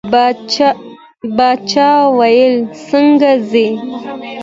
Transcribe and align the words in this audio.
باچا 1.37 1.89
وویل 2.09 2.55
څنګه 2.87 3.31
ځې. 3.49 3.67